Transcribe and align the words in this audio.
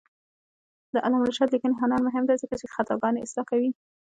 د 0.93 0.95
علامه 1.05 1.25
رشاد 1.29 1.49
لیکنی 1.51 1.79
هنر 1.81 1.99
مهم 2.07 2.23
دی 2.27 2.35
ځکه 2.43 2.55
چې 2.61 2.71
خطاګانې 2.73 3.23
اصلاح 3.25 3.45
کوي. 3.51 3.71